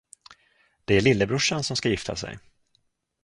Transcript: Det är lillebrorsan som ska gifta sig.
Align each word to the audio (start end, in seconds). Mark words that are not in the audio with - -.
Det 0.85 0.95
är 0.97 1.01
lillebrorsan 1.01 1.63
som 1.63 1.75
ska 1.75 1.89
gifta 1.89 2.15
sig. 2.15 2.39